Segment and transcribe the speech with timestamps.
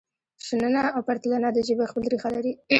[0.45, 2.53] شننه او پرتلنه د ژبې خپل ریښه لري.